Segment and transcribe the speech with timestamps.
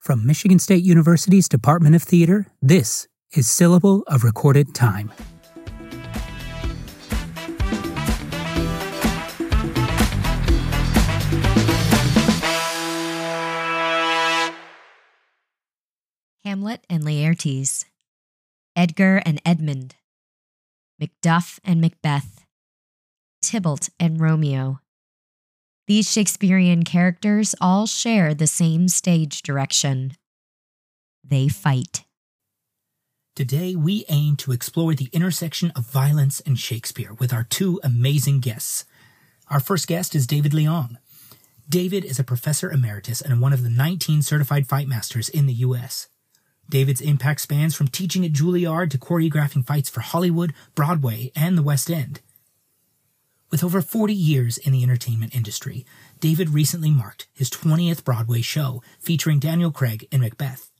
[0.00, 5.12] From Michigan State University's Department of Theater, this is Syllable of Recorded Time.
[16.44, 17.84] Hamlet and Laertes,
[18.74, 19.96] Edgar and Edmund,
[20.98, 22.46] Macduff and Macbeth,
[23.42, 24.80] Tybalt and Romeo.
[25.90, 30.12] These Shakespearean characters all share the same stage direction.
[31.24, 32.04] They fight.
[33.34, 38.38] Today, we aim to explore the intersection of violence and Shakespeare with our two amazing
[38.38, 38.84] guests.
[39.48, 40.94] Our first guest is David Leong.
[41.68, 45.54] David is a professor emeritus and one of the 19 certified fight masters in the
[45.54, 46.06] U.S.
[46.68, 51.64] David's impact spans from teaching at Juilliard to choreographing fights for Hollywood, Broadway, and the
[51.64, 52.20] West End.
[53.50, 55.84] With over 40 years in the entertainment industry,
[56.20, 60.70] David recently marked his 20th Broadway show featuring Daniel Craig in Macbeth.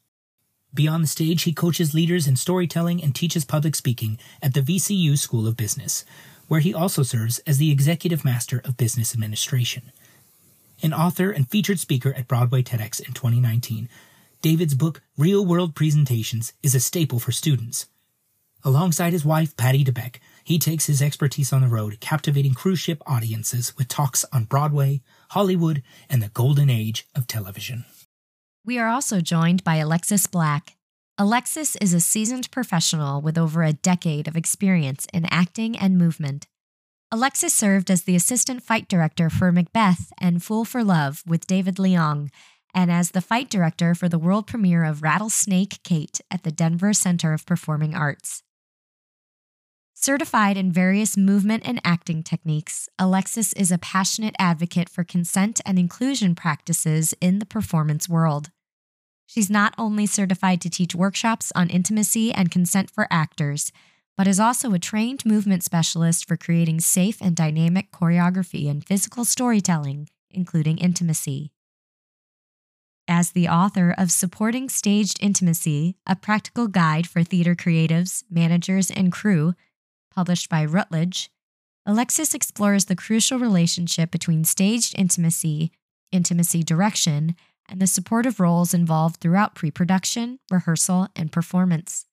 [0.72, 5.18] Beyond the stage, he coaches leaders in storytelling and teaches public speaking at the VCU
[5.18, 6.04] School of Business,
[6.46, 9.90] where he also serves as the Executive Master of Business Administration.
[10.80, 13.88] An author and featured speaker at Broadway TEDx in 2019,
[14.42, 17.86] David's book, Real World Presentations, is a staple for students.
[18.64, 23.02] Alongside his wife, Patty DeBeck, he takes his expertise on the road, captivating cruise ship
[23.06, 27.84] audiences with talks on Broadway, Hollywood, and the golden age of television.
[28.64, 30.76] We are also joined by Alexis Black.
[31.16, 36.46] Alexis is a seasoned professional with over a decade of experience in acting and movement.
[37.12, 41.76] Alexis served as the assistant fight director for Macbeth and Fool for Love with David
[41.76, 42.30] Leong,
[42.72, 46.92] and as the fight director for the world premiere of Rattlesnake Kate at the Denver
[46.92, 48.42] Center of Performing Arts.
[50.02, 55.78] Certified in various movement and acting techniques, Alexis is a passionate advocate for consent and
[55.78, 58.50] inclusion practices in the performance world.
[59.26, 63.72] She's not only certified to teach workshops on intimacy and consent for actors,
[64.16, 69.26] but is also a trained movement specialist for creating safe and dynamic choreography and physical
[69.26, 71.52] storytelling, including intimacy.
[73.06, 79.12] As the author of Supporting Staged Intimacy, a practical guide for theater creatives, managers, and
[79.12, 79.52] crew,
[80.14, 81.30] published by Routledge,
[81.86, 85.72] Alexis explores the crucial relationship between staged intimacy,
[86.12, 87.34] intimacy direction,
[87.68, 92.06] and the supportive roles involved throughout pre production, rehearsal, and performance.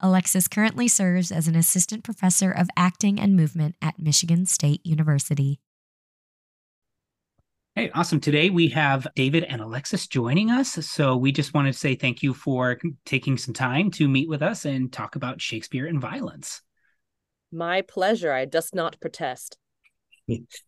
[0.00, 5.60] Alexis currently serves as an assistant professor of acting and movement at Michigan State University.
[7.74, 8.20] Hey, awesome.
[8.20, 10.70] Today we have David and Alexis joining us.
[10.86, 14.42] So we just wanted to say thank you for taking some time to meet with
[14.42, 16.62] us and talk about Shakespeare and violence.
[17.52, 18.32] My pleasure.
[18.32, 19.56] I just not protest.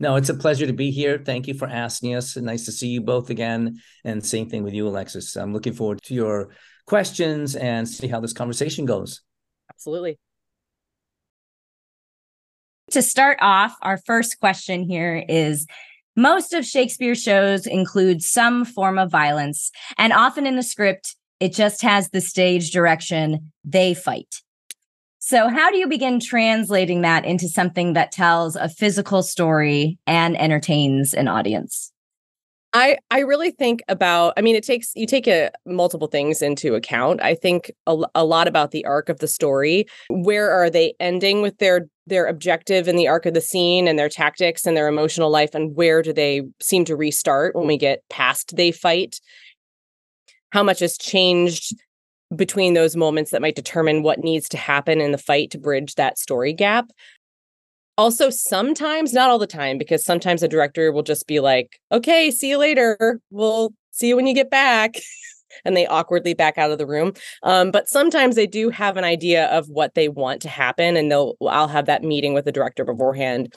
[0.00, 1.22] No, it's a pleasure to be here.
[1.24, 2.36] Thank you for asking us.
[2.36, 3.80] Nice to see you both again.
[4.04, 5.36] And same thing with you, Alexis.
[5.36, 6.50] I'm looking forward to your
[6.86, 9.22] questions and see how this conversation goes.
[9.70, 10.18] Absolutely.
[12.90, 15.66] To start off, our first question here is
[16.16, 21.54] most of Shakespeare's shows include some form of violence, and often in the script, it
[21.54, 24.42] just has the stage direction they fight.
[25.32, 30.36] So, how do you begin translating that into something that tells a physical story and
[30.36, 31.90] entertains an audience?
[32.74, 36.74] I I really think about I mean it takes you take a, multiple things into
[36.74, 37.22] account.
[37.22, 39.86] I think a, a lot about the arc of the story.
[40.10, 43.98] Where are they ending with their their objective in the arc of the scene and
[43.98, 47.78] their tactics and their emotional life and where do they seem to restart when we
[47.78, 49.18] get past they fight?
[50.50, 51.72] How much has changed
[52.36, 55.94] between those moments that might determine what needs to happen in the fight to bridge
[55.96, 56.90] that story gap.
[57.98, 62.30] Also, sometimes, not all the time, because sometimes a director will just be like, okay,
[62.30, 63.20] see you later.
[63.30, 64.94] We'll see you when you get back.
[65.64, 67.12] and they awkwardly back out of the room.
[67.42, 71.10] Um, but sometimes they do have an idea of what they want to happen, and
[71.10, 73.54] they'll I'll have that meeting with the director beforehand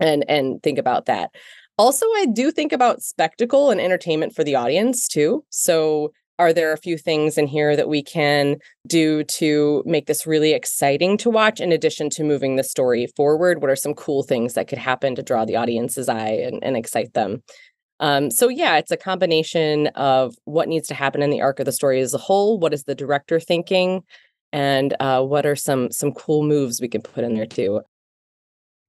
[0.00, 1.30] and and think about that.
[1.76, 5.44] Also, I do think about spectacle and entertainment for the audience too.
[5.50, 8.56] So are there a few things in here that we can
[8.86, 13.60] do to make this really exciting to watch in addition to moving the story forward?
[13.60, 16.76] What are some cool things that could happen to draw the audience's eye and, and
[16.76, 17.42] excite them?
[18.00, 21.66] Um, so yeah it's a combination of what needs to happen in the arc of
[21.66, 24.04] the story as a whole what is the director thinking
[24.52, 27.80] and uh, what are some some cool moves we can put in there too.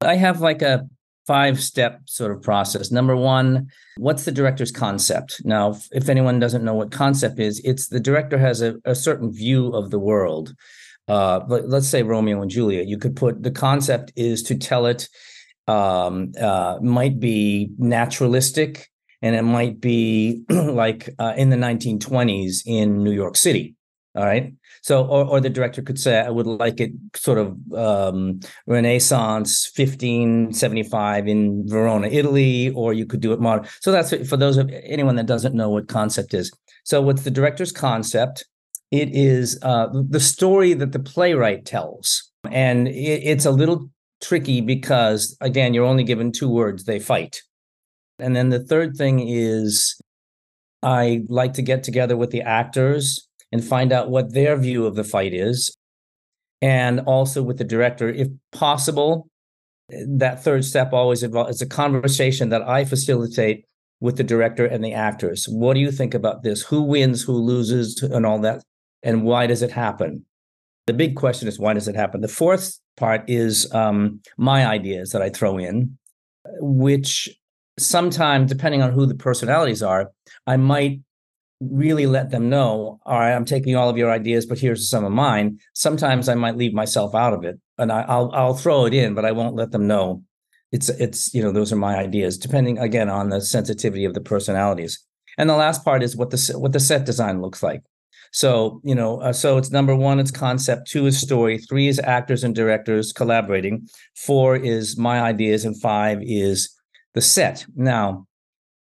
[0.02, 0.88] I have like a
[1.30, 2.90] five step sort of process.
[2.90, 3.68] Number one,
[3.98, 5.40] what's the director's concept?
[5.46, 9.32] Now, if anyone doesn't know what concept is, it's the director has a, a certain
[9.32, 10.56] view of the world.
[11.08, 12.88] Uh, let's say Romeo and Juliet.
[12.88, 15.08] You could put the concept is to tell it
[15.68, 18.90] um, uh, might be naturalistic
[19.22, 23.76] and it might be like uh, in the 1920s in New York City.
[24.16, 24.56] All right.
[24.82, 29.72] So, or, or the director could say, I would like it sort of um, Renaissance
[29.76, 33.68] 1575 in Verona, Italy, or you could do it modern.
[33.82, 36.52] So that's for those of anyone that doesn't know what concept is.
[36.84, 38.46] So, what's the director's concept?
[38.92, 42.32] It is uh, the story that the playwright tells.
[42.50, 43.90] And it, it's a little
[44.22, 47.42] tricky because, again, you're only given two words they fight.
[48.18, 50.00] And then the third thing is
[50.84, 54.96] I like to get together with the actors and find out what their view of
[54.96, 55.76] the fight is.
[56.62, 59.30] And also with the director, if possible,
[59.90, 63.66] that third step always involves is a conversation that I facilitate
[64.02, 65.46] with the director and the actors.
[65.50, 66.62] What do you think about this?
[66.64, 68.64] Who wins, who loses, and all that?
[69.04, 70.26] And why does it happen?
[70.88, 72.22] The big question is why does it happen?
[72.22, 75.98] The fourth part is um, my ideas that I throw in,
[76.60, 77.30] which
[77.78, 80.12] sometimes, depending on who the personalities are,
[80.48, 81.02] I might
[81.60, 85.04] really let them know, all right, I'm taking all of your ideas, but here's some
[85.04, 85.60] of mine.
[85.74, 89.14] Sometimes I might leave myself out of it, and I, will I'll throw it in,
[89.14, 90.24] but I won't let them know
[90.72, 94.22] it's it's you know those are my ideas, depending again on the sensitivity of the
[94.22, 95.04] personalities.
[95.38, 97.82] And the last part is what the what the set design looks like.
[98.32, 100.90] So you know, uh, so it's number one, it's concept.
[100.90, 101.58] Two is story.
[101.58, 103.88] Three is actors and directors collaborating.
[104.16, 106.70] Four is my ideas, and five is
[107.16, 107.66] the set.
[107.76, 108.28] Now,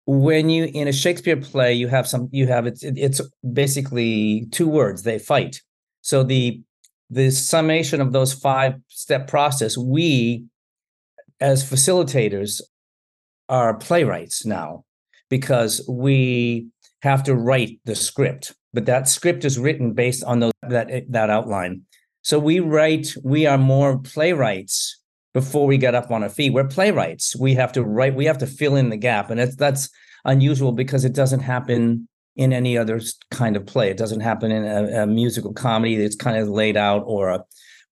[0.05, 3.21] when you in a Shakespeare play, you have some you have it's it's
[3.53, 5.03] basically two words.
[5.03, 5.61] They fight.
[6.01, 6.61] So the
[7.09, 10.45] the summation of those five step process, we
[11.39, 12.61] as facilitators
[13.49, 14.83] are playwrights now
[15.29, 16.67] because we
[17.01, 21.29] have to write the script, but that script is written based on those that that
[21.29, 21.83] outline.
[22.23, 23.15] So we write.
[23.23, 25.02] We are more playwrights
[25.33, 26.53] before we get up on our feet.
[26.53, 27.35] We're playwrights.
[27.35, 29.29] We have to write, we have to fill in the gap.
[29.29, 29.89] And it's, that's
[30.25, 33.01] unusual because it doesn't happen in any other
[33.31, 33.89] kind of play.
[33.89, 37.43] It doesn't happen in a, a musical comedy that's kind of laid out or a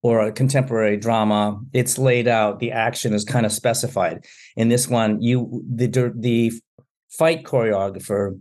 [0.03, 1.59] or a contemporary drama.
[1.73, 2.59] It's laid out.
[2.59, 4.25] The action is kind of specified.
[4.55, 6.53] In this one, you the the
[7.09, 8.39] fight choreographer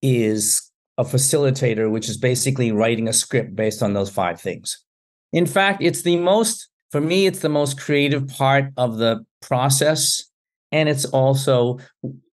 [0.00, 4.84] is a facilitator, which is basically writing a script based on those five things.
[5.32, 10.22] In fact, it's the most for me, it's the most creative part of the process.
[10.70, 11.78] And it's also,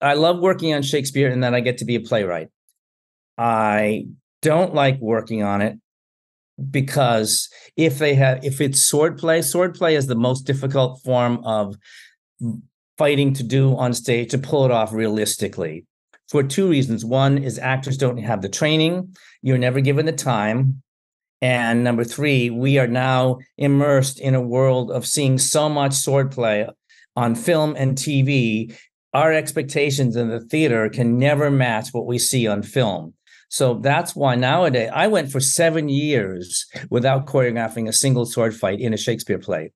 [0.01, 2.47] I love working on Shakespeare and then I get to be a playwright.
[3.37, 4.07] I
[4.41, 5.77] don't like working on it
[6.71, 11.43] because if they have, if it's sword play, sword play is the most difficult form
[11.43, 11.75] of
[12.97, 15.85] fighting to do on stage to pull it off realistically
[16.29, 17.03] for two reasons.
[17.03, 20.81] One is actors don't have the training, you're never given the time.
[21.41, 26.69] And number three, we are now immersed in a world of seeing so much swordplay
[27.15, 28.75] on film and TV.
[29.13, 33.13] Our expectations in the theater can never match what we see on film.
[33.49, 38.79] So that's why nowadays I went for seven years without choreographing a single sword fight
[38.79, 39.71] in a Shakespeare play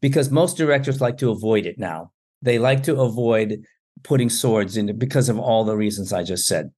[0.00, 2.12] because most directors like to avoid it now.
[2.42, 3.64] They like to avoid
[4.02, 6.70] putting swords in because of all the reasons I just said.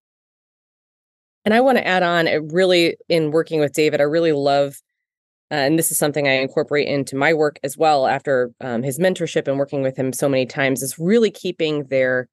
[1.48, 4.82] And I want to add on, it really, in working with David, I really love,
[5.50, 8.98] uh, and this is something I incorporate into my work as well after um, his
[8.98, 12.28] mentorship and working with him so many times, is really keeping their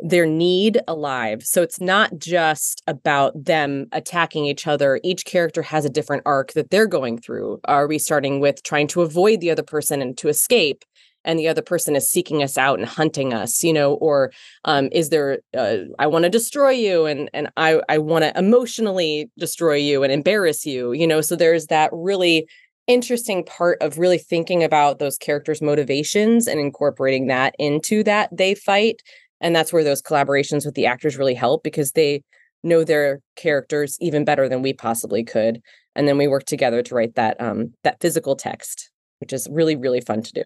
[0.00, 1.44] their need alive.
[1.44, 4.98] So it's not just about them attacking each other.
[5.04, 7.60] Each character has a different arc that they're going through.
[7.66, 10.82] Are we starting with trying to avoid the other person and to escape?
[11.24, 14.32] And the other person is seeking us out and hunting us you know or
[14.64, 18.38] um, is there uh, i want to destroy you and and i i want to
[18.38, 21.20] emotionally destroy you and embarrass you you know?
[21.20, 22.46] So there's that really
[22.86, 28.54] interesting part of really thinking about those characters motivations and incorporating that into that they
[28.54, 29.00] fight
[29.40, 32.22] and that's where those collaborations with the actors really help because they
[32.62, 35.60] know their characters even better than we possibly could
[35.94, 38.90] and then we work together to write that um that physical text
[39.20, 40.42] which is really really fun to do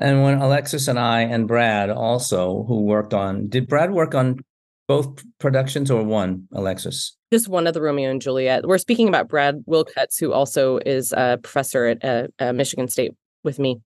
[0.00, 4.40] and when Alexis and I and Brad also, who worked on, did Brad work on
[4.88, 7.16] both productions or one, Alexis?
[7.30, 8.66] Just one of the Romeo and Juliet.
[8.66, 13.12] We're speaking about Brad Willcuts, who also is a professor at uh, uh, Michigan State
[13.44, 13.80] with me.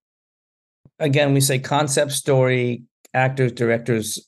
[1.00, 4.24] Again, we say concept, story, actors, directors,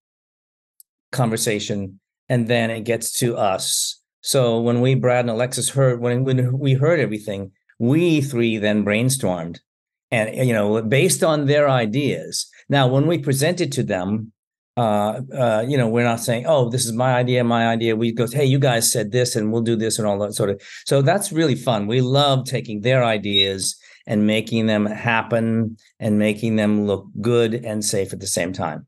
[1.12, 4.02] conversation, and then it gets to us.
[4.22, 8.84] So when we, Brad and Alexis, heard when, when we heard everything, we three then
[8.84, 9.60] brainstormed
[10.10, 14.32] and you know based on their ideas now when we present it to them
[14.76, 18.12] uh, uh, you know we're not saying oh this is my idea my idea we
[18.12, 20.60] go hey you guys said this and we'll do this and all that sort of
[20.84, 26.56] so that's really fun we love taking their ideas and making them happen and making
[26.56, 28.86] them look good and safe at the same time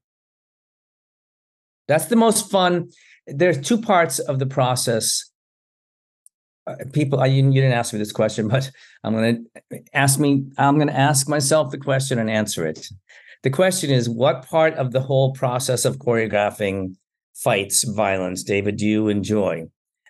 [1.89, 2.91] That's the most fun.
[3.27, 5.25] There's two parts of the process.
[6.69, 8.71] Uh, people, I, you, you didn't ask me this question, but
[9.05, 10.45] I'm going to ask me.
[10.59, 12.87] I'm going to ask myself the question and answer it.
[13.43, 16.97] The question is, what part of the whole process of choreographing
[17.35, 19.65] fights, violence, David, do you enjoy?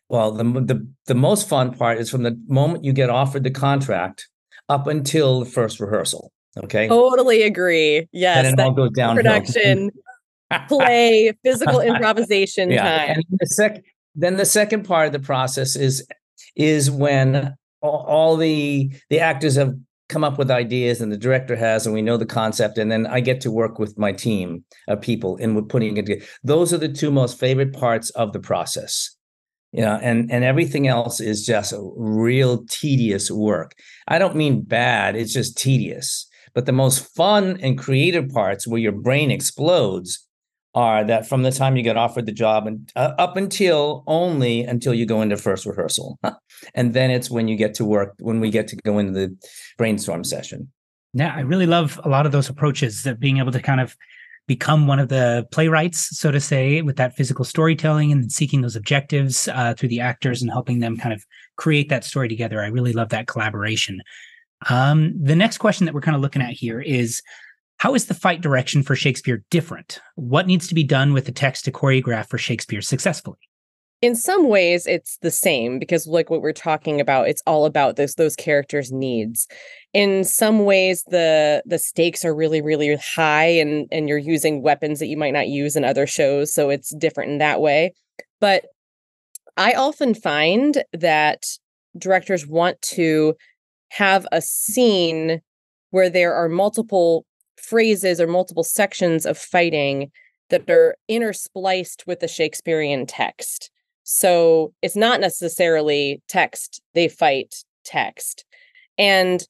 [0.08, 3.50] Well, the, the the most fun part is from the moment you get offered the
[3.50, 4.26] contract
[4.68, 6.32] up until the first rehearsal.
[6.56, 6.88] Okay.
[6.88, 8.08] Totally agree.
[8.12, 8.46] Yes.
[8.46, 9.16] And it all goes down.
[9.16, 9.90] Production,
[10.68, 12.82] play, physical improvisation yeah.
[12.82, 13.16] time.
[13.16, 13.84] And the sec-
[14.14, 16.06] then the second part of the process is
[16.57, 19.75] is when all, the the actors have
[20.09, 23.07] come up with ideas and the director has and we know the concept and then
[23.07, 26.73] i get to work with my team of people and we're putting it together those
[26.73, 29.14] are the two most favorite parts of the process.
[29.73, 33.75] You know and and everything else is just real tedious work.
[34.09, 38.80] I don't mean bad it's just tedious but the most fun and creative parts where
[38.80, 40.26] your brain explodes
[40.78, 44.62] are that from the time you get offered the job and uh, up until only
[44.62, 46.18] until you go into first rehearsal.
[46.75, 49.37] And then it's when you get to work when we get to go into the
[49.76, 50.73] brainstorm session.
[51.14, 53.97] Yeah i really love a lot of those approaches that being able to kind of
[54.49, 58.75] become one of the playwrights so to say with that physical storytelling and seeking those
[58.75, 61.23] objectives uh, through the actors and helping them kind of
[61.58, 62.62] create that story together.
[62.62, 64.00] I really love that collaboration.
[64.70, 67.23] Um, the next question that we're kind of looking at here is
[67.78, 70.00] how is the fight direction for Shakespeare different?
[70.16, 73.38] What needs to be done with the text to choreograph for Shakespeare successfully?
[74.00, 77.97] In some ways, it's the same because, like what we're talking about, it's all about
[77.97, 79.49] those those characters' needs.
[79.92, 85.00] In some ways, the the stakes are really, really high, and and you're using weapons
[85.00, 87.92] that you might not use in other shows, so it's different in that way.
[88.40, 88.66] But
[89.56, 91.44] I often find that
[91.97, 93.35] directors want to
[93.90, 95.40] have a scene
[95.90, 97.25] where there are multiple
[97.68, 100.10] phrases or multiple sections of fighting
[100.50, 103.70] that are interspliced with the Shakespearean text.
[104.04, 108.44] So it's not necessarily text, they fight text.
[108.96, 109.46] And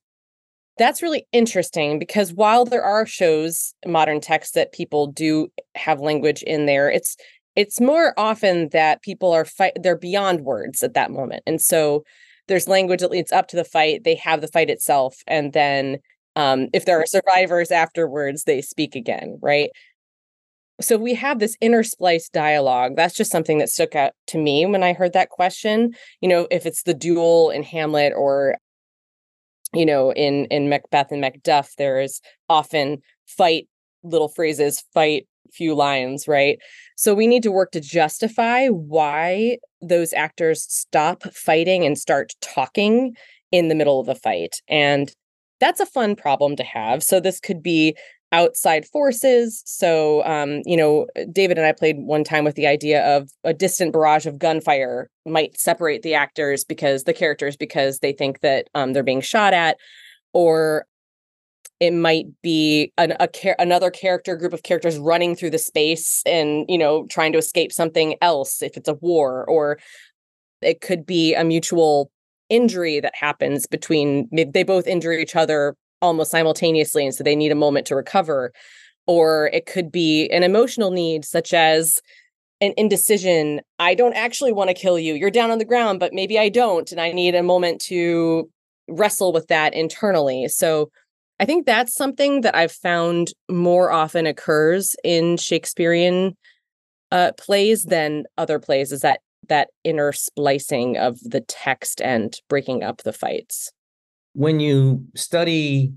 [0.79, 6.43] that's really interesting because while there are shows modern text that people do have language
[6.45, 7.17] in there it's
[7.57, 12.05] it's more often that people are fight they're beyond words at that moment and so
[12.47, 15.99] there's language that leads up to the fight they have the fight itself and then
[16.39, 19.71] um, if there are survivors afterwards, they speak again, right?
[20.81, 22.95] So we have this interspliced dialogue.
[22.95, 25.95] That's just something that stuck out to me when I heard that question.
[26.21, 28.57] You know, if it's the duel in Hamlet or
[29.75, 33.67] you know, in in Macbeth and Macduff, there is often fight
[34.05, 36.59] little phrases, fight few lines, right?
[36.97, 43.17] So we need to work to justify why those actors stop fighting and start talking
[43.51, 44.63] in the middle of a fight.
[44.69, 45.13] And
[45.61, 47.03] that's a fun problem to have.
[47.03, 47.97] So this could be
[48.31, 49.63] outside forces.
[49.65, 53.55] So, um, you know, David and I played one time with the idea of a
[53.55, 58.69] distant barrage of gunfire might separate the actors because the characters because they think that
[58.75, 59.79] um, they're being shot at,
[60.33, 60.85] or
[61.81, 66.67] it might be an, a another character group of characters running through the space and
[66.69, 69.79] you know trying to escape something else if it's a war or
[70.61, 72.11] it could be a mutual
[72.49, 77.53] injury that happens between they both injure each other almost simultaneously and so they need
[77.53, 78.53] a moment to recover.
[79.07, 82.01] Or it could be an emotional need such as
[82.61, 83.61] an indecision.
[83.79, 85.15] I don't actually want to kill you.
[85.15, 88.51] You're down on the ground but maybe i don't and i need a moment to
[88.89, 90.49] wrestle with that internally.
[90.49, 90.91] So
[91.41, 96.37] i think that's something that i've found more often occurs in shakespearean
[97.11, 102.83] uh, plays than other plays is that that inner splicing of the text and breaking
[102.83, 103.71] up the fights.
[104.35, 105.95] When you study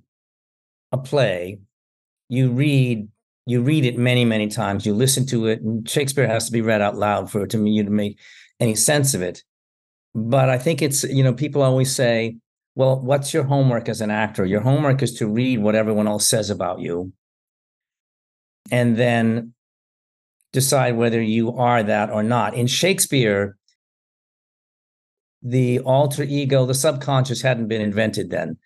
[0.91, 1.59] a play,
[2.29, 3.07] you read
[3.45, 4.85] you read it many many times.
[4.85, 7.65] You listen to it, and Shakespeare has to be read out loud for it to
[7.65, 8.19] you to make
[8.59, 9.43] any sense of it.
[10.13, 12.37] But I think it's you know people always say,
[12.75, 14.45] well, what's your homework as an actor?
[14.45, 17.11] Your homework is to read what everyone else says about you,
[18.71, 19.53] and then
[20.53, 22.53] decide whether you are that or not.
[22.53, 23.57] In Shakespeare,
[25.41, 28.57] the alter ego, the subconscious hadn't been invented then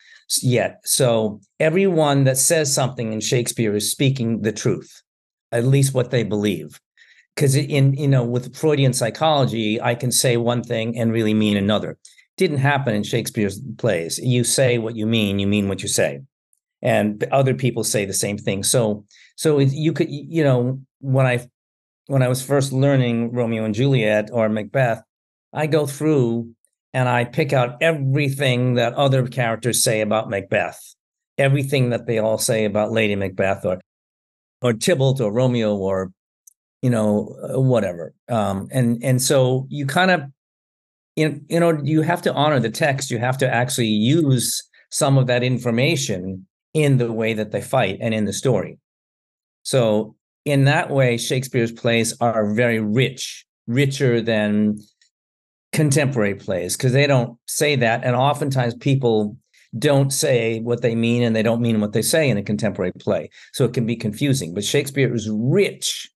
[0.42, 0.82] yet.
[0.84, 5.02] So everyone that says something in Shakespeare is speaking the truth,
[5.52, 6.80] at least what they believe.
[7.36, 11.58] Because in you know with Freudian psychology, I can say one thing and really mean
[11.58, 11.98] another.
[12.38, 14.18] Didn't happen in Shakespeare's plays.
[14.20, 16.22] You say what you mean, you mean what you say,
[16.82, 18.64] and other people say the same thing.
[18.64, 21.46] So so you could you know when I
[22.08, 25.02] when I was first learning Romeo and Juliet or Macbeth,
[25.54, 26.54] I go through
[26.94, 30.80] and I pick out everything that other characters say about Macbeth,
[31.38, 33.80] everything that they all say about Lady Macbeth or
[34.62, 36.12] or Tybalt or Romeo or
[36.86, 38.14] you know, uh, whatever.
[38.30, 40.22] Um, and and so you kind of,
[41.16, 43.10] you you know, you have to honor the text.
[43.10, 46.46] You have to actually use some of that information
[46.76, 48.78] in the way that they fight and in the story.
[49.64, 50.15] So
[50.46, 54.80] in that way, Shakespeare's plays are very rich, richer than
[55.74, 59.38] contemporary plays because they don't say that, and oftentimes people
[59.78, 62.94] don't say what they mean and they don't mean what they say in a contemporary
[62.94, 63.30] play.
[63.52, 64.54] So it can be confusing.
[64.54, 66.10] But Shakespeare is rich.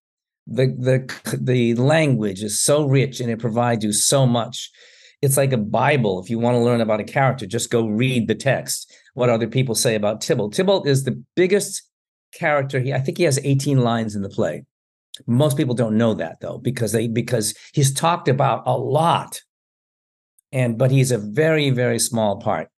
[0.48, 4.72] The the the language is so rich and it provides you so much.
[5.22, 6.22] It's like a Bible.
[6.22, 8.94] If you want to learn about a character, just go read the text.
[9.16, 10.54] What other people say about Tybalt.
[10.54, 11.84] Tybalt is the biggest
[12.34, 12.80] character.
[12.80, 14.66] He I think he has 18 lines in the play.
[15.28, 19.42] Most people don't know that though, because they because he's talked about a lot.
[20.52, 22.70] And but he's a very, very small part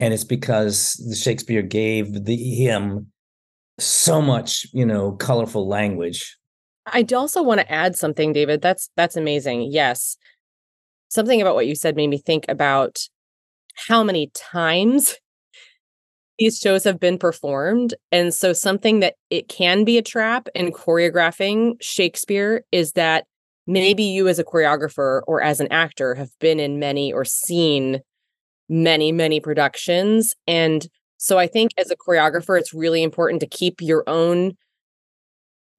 [0.00, 3.10] and it's because the Shakespeare gave the him
[3.78, 6.36] so much, you know, colorful language.
[6.86, 8.60] I also want to add something, David.
[8.60, 9.68] That's that's amazing.
[9.70, 10.16] Yes.
[11.08, 13.08] Something about what you said made me think about
[13.88, 15.16] how many times
[16.38, 17.94] these shows have been performed.
[18.10, 23.24] And so something that it can be a trap in choreographing Shakespeare is that
[23.66, 28.00] maybe you as a choreographer or as an actor have been in many or seen
[28.68, 30.34] many, many productions.
[30.46, 30.86] And
[31.18, 34.52] so I think as a choreographer, it's really important to keep your own,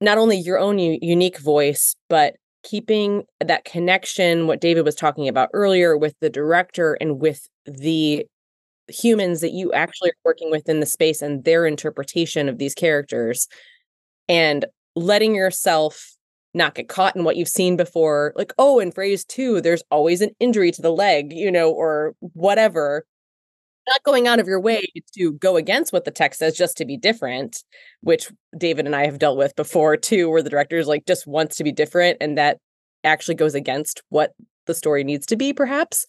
[0.01, 5.27] not only your own u- unique voice, but keeping that connection, what David was talking
[5.27, 8.25] about earlier with the director and with the
[8.87, 12.73] humans that you actually are working with in the space and their interpretation of these
[12.73, 13.47] characters
[14.27, 14.65] and
[14.95, 16.15] letting yourself
[16.53, 18.33] not get caught in what you've seen before.
[18.35, 22.15] Like, oh, in phrase two, there's always an injury to the leg, you know, or
[22.19, 23.05] whatever.
[23.87, 24.83] Not going out of your way
[25.15, 27.63] to go against what the text says just to be different,
[28.01, 31.27] which David and I have dealt with before too, where the director is like just
[31.27, 32.57] wants to be different and that
[33.03, 34.31] actually goes against what
[34.65, 36.07] the story needs to be, perhaps.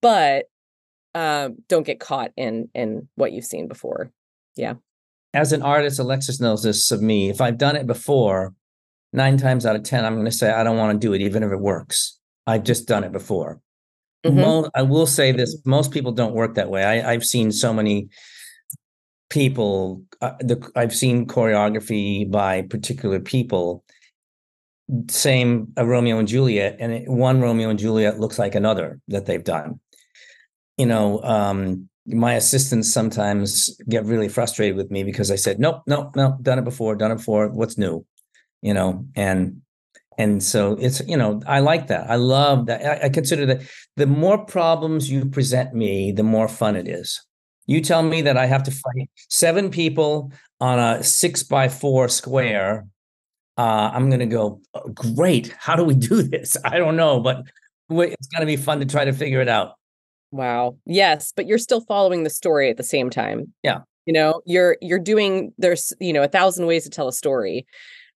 [0.00, 0.46] But
[1.14, 4.10] um, don't get caught in in what you've seen before.
[4.56, 4.74] Yeah.
[5.32, 7.28] As an artist, Alexis knows this of me.
[7.28, 8.54] If I've done it before,
[9.12, 11.20] nine times out of 10, I'm going to say, I don't want to do it,
[11.20, 12.18] even if it works.
[12.46, 13.60] I've just done it before.
[14.24, 14.40] Mm-hmm.
[14.40, 16.84] Most, I will say this most people don't work that way.
[16.84, 18.08] I, have seen so many
[19.28, 23.84] people, uh, the, I've seen choreography by particular people.
[25.08, 29.26] Same a Romeo and Juliet, and it, one Romeo and Juliet looks like another that
[29.26, 29.80] they've done.
[30.76, 35.82] You know, um, my assistants sometimes get really frustrated with me because I said, nope,
[35.86, 37.48] nope, nope, done it before, done it before.
[37.48, 38.04] What's new?
[38.64, 39.60] you know, and
[40.16, 42.10] and so it's you know I like that.
[42.10, 42.84] I love that.
[42.84, 43.60] I, I consider that
[43.96, 47.22] the more problems you present me, the more fun it is.
[47.66, 52.08] You tell me that I have to fight seven people on a six by four
[52.08, 52.86] square.
[53.56, 55.54] Uh, I'm going to go, oh, great.
[55.58, 56.56] How do we do this?
[56.64, 57.44] I don't know, but
[57.88, 59.74] it's going to be fun to try to figure it out.
[60.34, 60.78] Wow.
[60.84, 63.54] Yes, but you're still following the story at the same time.
[63.62, 63.82] Yeah.
[64.04, 67.66] You know, you're you're doing there's, you know, a thousand ways to tell a story.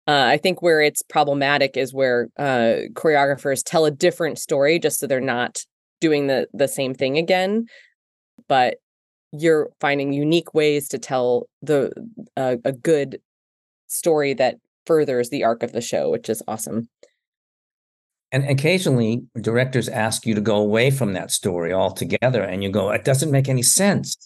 [0.08, 4.98] Uh, I think where it's problematic is where uh, choreographers tell a different story just
[4.98, 5.62] so they're not
[6.00, 7.66] doing the the same thing again,
[8.48, 8.76] but
[9.32, 11.92] you're finding unique ways to tell the
[12.38, 13.20] uh, a good
[13.88, 16.88] story that furthers the arc of the show, which is awesome.
[18.32, 22.90] And occasionally, directors ask you to go away from that story altogether, and you go,
[22.90, 24.16] "It doesn't make any sense.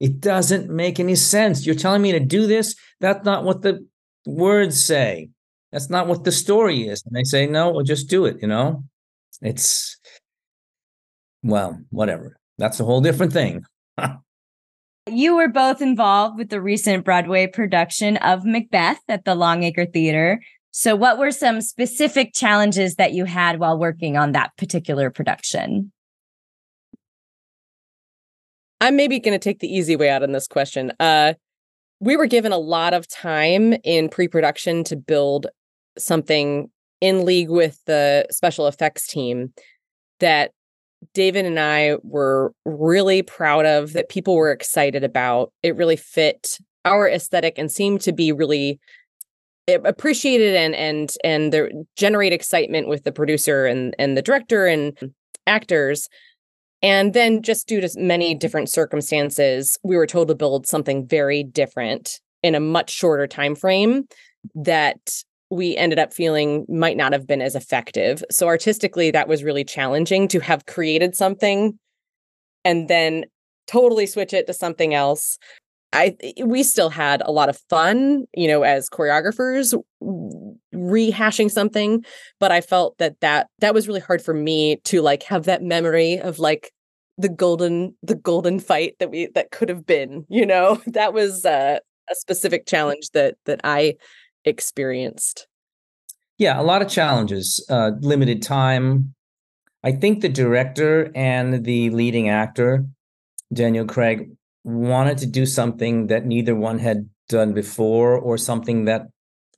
[0.00, 1.66] It doesn't make any sense.
[1.66, 2.76] You're telling me to do this.
[3.00, 3.86] That's not what the
[4.26, 5.30] words say.
[5.72, 7.02] That's not what the story is.
[7.04, 8.84] And they say, no, well, just do it, you know?
[9.42, 9.98] It's,
[11.42, 12.38] well, whatever.
[12.56, 13.64] That's a whole different thing.
[15.06, 20.40] you were both involved with the recent Broadway production of Macbeth at the Longacre Theater.
[20.70, 25.92] So, what were some specific challenges that you had while working on that particular production?
[28.80, 30.92] I'm maybe going to take the easy way out on this question.
[31.00, 31.34] Uh,
[32.00, 35.48] we were given a lot of time in pre-production to build
[35.98, 39.52] something in league with the special effects team
[40.20, 40.52] that
[41.14, 45.52] David and I were really proud of that people were excited about.
[45.62, 48.80] It really fit our aesthetic and seemed to be really
[49.68, 54.96] appreciated and and and there generate excitement with the producer and and the director and
[55.46, 56.08] actors
[56.82, 61.42] and then, just due to many different circumstances, we were told to build something very
[61.42, 64.04] different in a much shorter time frame
[64.54, 68.22] that we ended up feeling might not have been as effective.
[68.30, 71.78] So artistically, that was really challenging to have created something
[72.64, 73.24] and then
[73.66, 75.38] totally switch it to something else.
[75.92, 79.74] I we still had a lot of fun, you know, as choreographers
[80.74, 82.04] rehashing something,
[82.38, 85.62] but I felt that that that was really hard for me to like have that
[85.62, 86.72] memory of like
[87.16, 90.80] the golden the golden fight that we that could have been, you know.
[90.86, 91.78] That was uh,
[92.10, 93.94] a specific challenge that that I
[94.44, 95.46] experienced.
[96.36, 99.14] Yeah, a lot of challenges, uh limited time.
[99.82, 102.84] I think the director and the leading actor
[103.52, 104.30] Daniel Craig
[104.68, 109.06] wanted to do something that neither one had done before or something that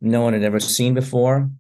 [0.01, 1.51] no one had ever seen before.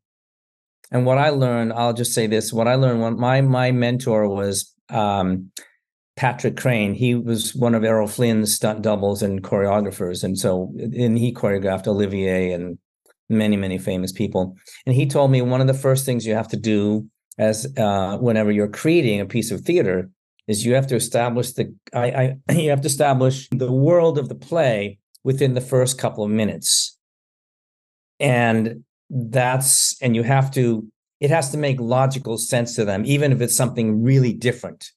[0.93, 4.29] And what I learned, I'll just say this: what I learned, when my my mentor
[4.29, 5.51] was um,
[6.17, 6.95] Patrick Crean.
[6.95, 11.87] He was one of Errol Flynn's stunt doubles and choreographers, and so and he choreographed
[11.87, 12.79] Olivier and
[13.29, 14.57] many many famous people.
[14.87, 17.09] And he told me one of the first things you have to do
[17.39, 20.11] as uh, whenever you're creating a piece of theater
[20.51, 24.29] is you have to establish the I, I you have to establish the world of
[24.29, 26.99] the play within the first couple of minutes.
[28.19, 30.87] And that's and you have to
[31.21, 34.91] it has to make logical sense to them even if it's something really different.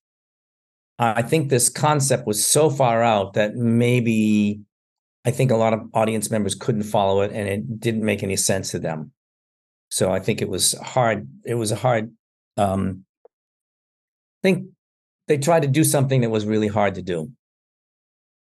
[0.98, 4.60] I think this concept was so far out that maybe
[5.26, 8.36] i think a lot of audience members couldn't follow it and it didn't make any
[8.36, 9.12] sense to them.
[9.89, 12.12] So i think it was hard it was a hard
[12.58, 13.06] um
[14.44, 14.68] think
[15.34, 17.32] they tried to do something that was really hard to do.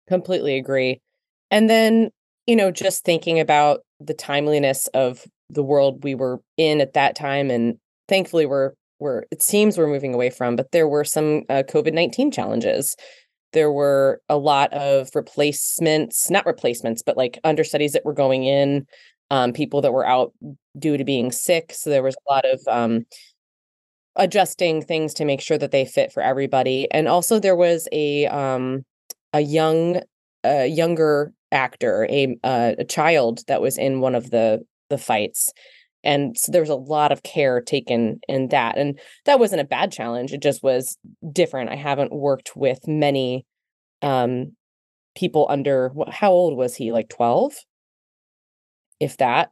[0.07, 1.01] Completely agree.
[1.51, 2.11] And then,
[2.47, 7.17] you know, just thinking about the timeliness of the world we were in at that
[7.17, 11.45] time and thankfully we're we're it seems we're moving away from, but there were some
[11.49, 12.97] uh, COVID-19 challenges.
[13.55, 18.87] There were a lot of replacements, not replacements, but like understudies that were going in,
[19.31, 20.35] um, people that were out
[20.79, 21.73] due to being sick.
[21.73, 23.07] So there was a lot of um,
[24.17, 26.89] adjusting things to make sure that they fit for everybody.
[26.91, 28.85] And also there was a um
[29.33, 30.01] a young
[30.45, 35.53] a younger actor, a uh, a child that was in one of the the fights.
[36.05, 38.77] And so there was a lot of care taken in that.
[38.77, 40.33] And that wasn't a bad challenge.
[40.33, 40.99] It just was
[41.33, 41.71] different.
[41.71, 43.47] I haven't worked with many
[44.03, 44.53] um
[45.17, 46.93] people under how old was he?
[46.93, 47.55] Like 12?
[49.01, 49.51] If that.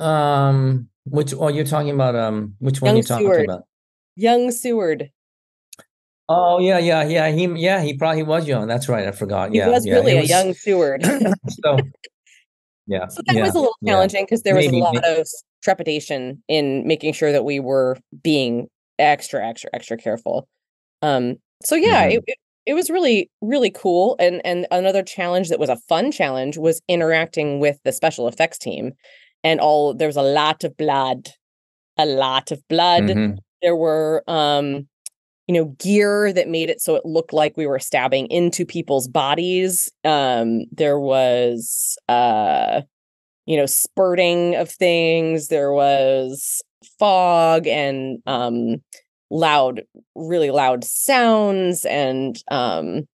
[0.00, 3.44] Um which oh you're talking about um which one you talking Seward.
[3.44, 3.62] about?
[4.16, 5.10] Young Seward.
[6.28, 7.30] Oh yeah, yeah, yeah.
[7.30, 8.66] He yeah, he probably was young.
[8.68, 9.06] That's right.
[9.08, 9.50] I forgot.
[9.50, 9.94] He yeah, was yeah.
[9.94, 11.04] really It a young Seward.
[11.48, 11.76] so
[12.86, 13.08] yeah.
[13.08, 15.26] So that yeah, was a little challenging because there was Maybe- a lot of
[15.62, 20.48] trepidation in making sure that we were being extra, extra, extra careful.
[21.02, 22.14] Um, so yeah, Mhm.
[22.14, 24.16] it, it it was really, really cool.
[24.20, 28.58] And and another challenge that was a fun challenge was interacting with the special effects
[28.58, 28.92] team.
[29.44, 31.30] And all there was a lot of blood,
[31.98, 33.04] a lot of blood.
[33.04, 33.38] Mhm.
[33.62, 34.88] There were um
[35.48, 39.08] you know gear that made it so it looked like we were stabbing into people's
[39.08, 42.82] bodies um there was uh
[43.46, 46.62] you know spurting of things there was
[46.98, 48.76] fog and um
[49.30, 49.82] loud
[50.14, 53.04] really loud sounds and um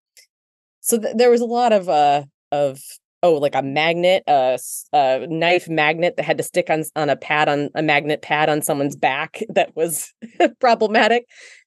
[0.81, 2.81] so th- there was a lot of uh of
[3.27, 7.49] oh like a magnet a knife magnet that had to stick on on a pad
[7.49, 10.12] on a magnet pad on someone's back that was
[10.61, 11.27] problematic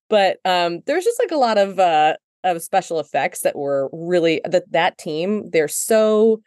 [0.10, 4.42] but um there's just like a lot of uh of special effects that were really
[4.46, 6.40] that that team they're so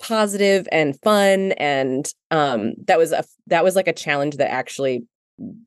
[0.00, 5.04] positive and fun and um that was a that was like a challenge that actually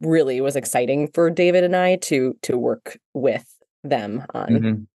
[0.02, 3.46] really was exciting for David and I to to work with
[3.84, 4.48] them on.
[4.50, 4.88] Mhm.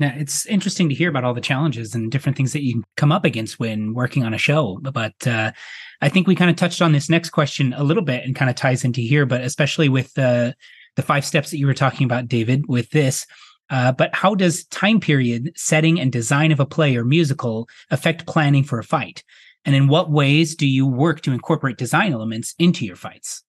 [0.00, 3.12] Yeah, it's interesting to hear about all the challenges and different things that you come
[3.12, 4.80] up against when working on a show.
[4.82, 5.52] But uh,
[6.00, 8.50] I think we kind of touched on this next question a little bit and kind
[8.50, 10.54] of ties into here, but especially with the
[10.96, 13.26] the five steps that you were talking about, David, with this.
[13.70, 18.26] Uh, but how does time period, setting, and design of a play or musical affect
[18.26, 19.24] planning for a fight?
[19.64, 23.42] And in what ways do you work to incorporate design elements into your fights?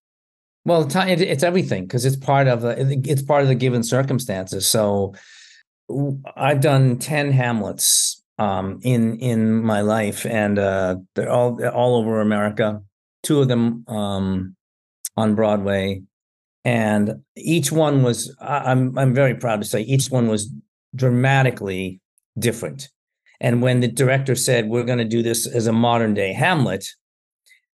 [0.63, 4.67] Well, it's everything because it's part of the it's part of the given circumstances.
[4.67, 5.13] So
[6.35, 12.19] I've done 10 Hamlets um in in my life and uh they're all all over
[12.19, 12.81] America.
[13.23, 14.55] Two of them um
[15.15, 16.01] on Broadway
[16.65, 20.51] and each one was I- I'm I'm very proud to say each one was
[20.95, 22.01] dramatically
[22.37, 22.89] different.
[23.39, 26.85] And when the director said we're going to do this as a modern day Hamlet,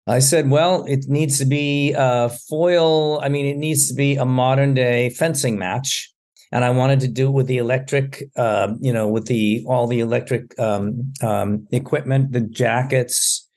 [0.08, 3.19] I said, well, it needs to be a foil.
[3.21, 6.12] I mean, it needs to be a modern day fencing match.
[6.52, 9.88] And I wanted to do it with the electric, uh, you know, with the all
[9.88, 13.50] the electric um, um, equipment, the jackets,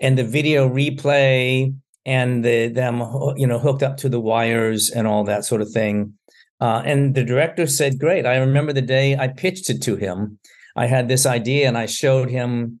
[0.00, 1.72] and the video replay,
[2.04, 3.00] and the them,
[3.36, 6.14] you know, hooked up to the wires and all that sort of thing.
[6.60, 8.26] Uh, and the director said, Great.
[8.26, 10.38] I remember the day I pitched it to him.
[10.76, 12.80] I had this idea and I showed him,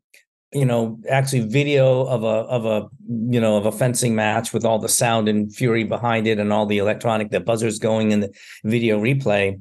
[0.52, 4.64] you know, actually video of a of a you know of a fencing match with
[4.64, 8.20] all the sound and fury behind it and all the electronic, the buzzers going in
[8.20, 8.34] the
[8.64, 9.60] video replay.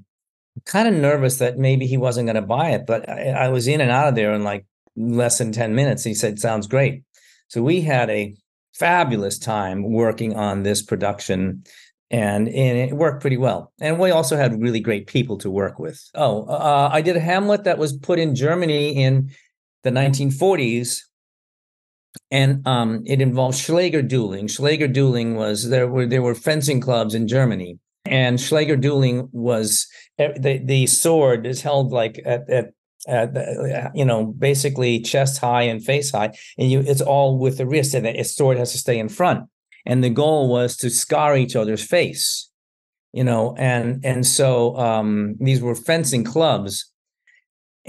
[0.65, 3.67] Kind of nervous that maybe he wasn't going to buy it, but I, I was
[3.67, 6.03] in and out of there in like less than 10 minutes.
[6.03, 7.03] He said, Sounds great.
[7.47, 8.35] So we had a
[8.73, 11.63] fabulous time working on this production
[12.11, 13.71] and, and it worked pretty well.
[13.79, 16.01] And we also had really great people to work with.
[16.15, 19.31] Oh, uh, I did a Hamlet that was put in Germany in
[19.83, 21.01] the 1940s,
[22.31, 24.45] and um, it involved Schlägerdueling.
[24.45, 29.87] Schläger dueling was there were there were fencing clubs in Germany, and Schlägerdueling was
[30.17, 32.73] eh, the the sword is held like at, at
[33.07, 37.65] uh, you know, basically chest high and face high, and you it's all with the
[37.65, 39.47] wrist, and the sword has to stay in front
[39.85, 42.49] and the goal was to scar each other's face
[43.13, 46.91] you know and and so um these were fencing clubs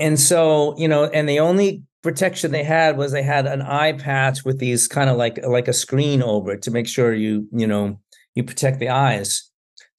[0.00, 3.92] and so you know and the only protection they had was they had an eye
[3.92, 7.46] patch with these kind of like like a screen over it to make sure you
[7.52, 8.00] you know
[8.34, 9.50] you protect the eyes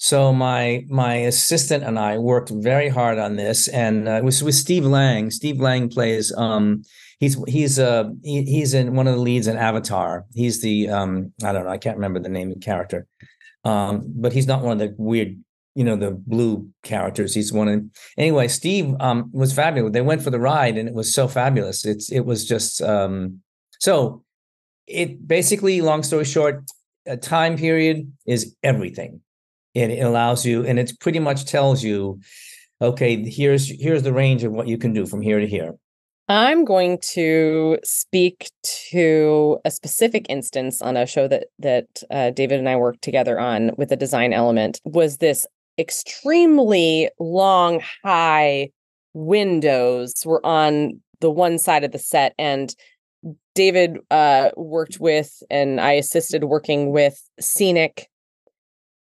[0.01, 4.43] so my my assistant and I worked very hard on this, and uh, it was
[4.43, 5.29] with Steve Lang.
[5.29, 6.81] Steve Lang plays um,
[7.19, 10.25] he's he's uh he, he's in one of the leads in Avatar.
[10.33, 13.05] He's the um I don't know I can't remember the name of the character,
[13.63, 15.39] um but he's not one of the weird
[15.75, 17.33] you know the blue characters.
[17.33, 17.83] He's one of
[18.17, 18.47] anyway.
[18.47, 19.93] Steve um was fabulous.
[19.93, 21.85] They went for the ride and it was so fabulous.
[21.85, 23.41] It's it was just um
[23.79, 24.23] so
[24.87, 26.63] it basically long story short
[27.05, 29.21] a time period is everything
[29.73, 32.19] it allows you and it pretty much tells you
[32.81, 35.73] okay here's here's the range of what you can do from here to here
[36.27, 38.51] I'm going to speak
[38.91, 43.37] to a specific instance on a show that that uh, David and I worked together
[43.37, 44.79] on with a design element.
[44.85, 45.45] Was this
[45.77, 48.69] extremely long, high
[49.13, 52.75] windows were on the one side of the set, and
[53.53, 58.07] David uh, worked with, and I assisted working with Scenic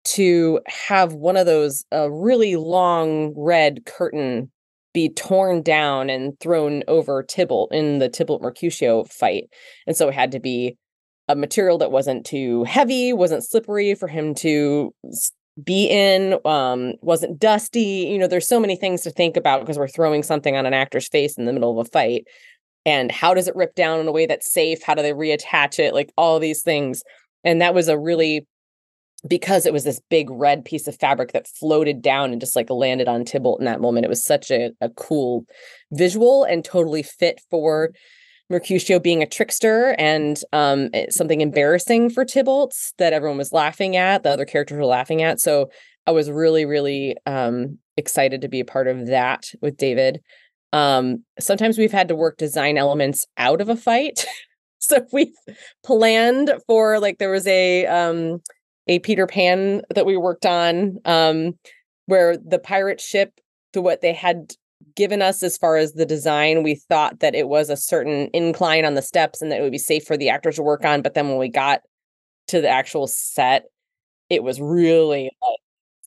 [0.04, 4.50] to have one of those uh, really long red curtain
[4.92, 9.44] be torn down and thrown over Tybalt in the Tybalt Mercutio fight.
[9.86, 10.76] And so it had to be
[11.28, 14.92] a material that wasn't too heavy, wasn't slippery for him to
[15.62, 18.08] be in, um, wasn't dusty.
[18.10, 20.74] You know, there's so many things to think about because we're throwing something on an
[20.74, 22.26] actor's face in the middle of a fight.
[22.86, 24.82] And how does it rip down in a way that's safe?
[24.82, 25.92] How do they reattach it?
[25.92, 27.02] Like all these things.
[27.44, 28.46] And that was a really
[29.28, 32.70] because it was this big red piece of fabric that floated down and just like
[32.70, 34.06] landed on Tybalt in that moment.
[34.06, 35.44] It was such a, a cool
[35.92, 37.90] visual and totally fit for
[38.50, 43.96] Mercutio being a trickster and um, eh, something embarrassing for Tybalt that everyone was laughing
[43.96, 45.40] at, the other characters were laughing at.
[45.40, 45.70] So
[46.06, 50.20] I was really, really um, excited to be a part of that with David.
[50.72, 54.26] Um, sometimes we've had to work design elements out of a fight.
[54.80, 55.34] so we've
[55.84, 58.40] planned for like there was a um
[58.86, 61.52] a Peter Pan that we worked on, um,
[62.06, 63.32] where the pirate ship,
[63.72, 64.52] to what they had
[64.94, 68.84] given us as far as the design, we thought that it was a certain incline
[68.84, 71.02] on the steps and that it would be safe for the actors to work on.
[71.02, 71.82] But then when we got
[72.48, 73.64] to the actual set,
[74.28, 75.58] it was really like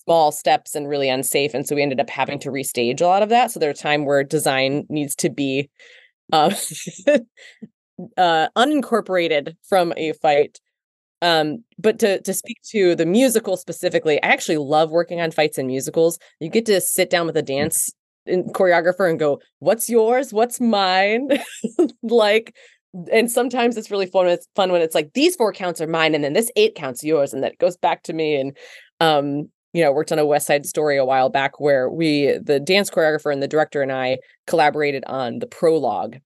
[0.04, 1.54] small steps and really unsafe.
[1.54, 3.52] And so we ended up having to restage a lot of that.
[3.52, 5.70] So there's a time where design needs to be
[6.32, 6.54] uh,
[8.18, 10.60] uh, unincorporated from a fight
[11.24, 15.58] um, but to to speak to the musical specifically, I actually love working on fights
[15.58, 16.20] and musicals.
[16.42, 17.48] You get to sit down with a mm.
[18.26, 20.34] Dance choreographer and go, "What's yours?
[20.34, 21.30] What's mine?"
[22.04, 22.56] like,
[23.12, 24.28] and sometimes it's really fun.
[24.28, 27.04] It's fun when it's like these four counts are mine, and then this eight counts
[27.04, 28.36] yours, and that goes back to me.
[28.36, 28.58] And
[29.00, 32.60] um, you know, worked on a West Side Story a while back where we, the
[32.60, 36.18] dance choreographer and the director and I, collaborated on the prologue,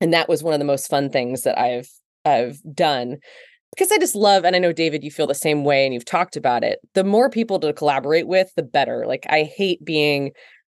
[0.00, 1.88] and that was one of the most fun things that I've
[2.24, 3.18] I've done
[3.76, 6.04] because I just love, and I know David, you feel the same way, and you've
[6.04, 6.80] talked about it.
[6.94, 9.04] The more people to collaborate with, the better.
[9.06, 10.32] Like I hate being